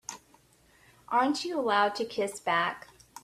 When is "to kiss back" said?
1.93-2.87